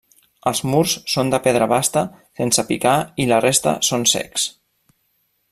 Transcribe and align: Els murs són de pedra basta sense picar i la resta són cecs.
Els 0.51 0.61
murs 0.69 0.95
són 1.15 1.29
de 1.33 1.39
pedra 1.47 1.67
basta 1.73 2.03
sense 2.41 2.67
picar 2.71 2.95
i 3.25 3.29
la 3.33 3.41
resta 3.49 3.75
són 3.91 4.09
cecs. 4.15 4.49